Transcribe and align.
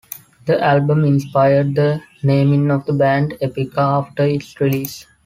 The 0.47 0.59
album 0.59 1.05
inspired 1.05 1.75
the 1.75 2.01
naming 2.23 2.71
of 2.71 2.87
the 2.87 2.93
band 2.93 3.37
Epica 3.39 3.99
after 4.03 4.23
its 4.23 4.59
release. 4.59 5.05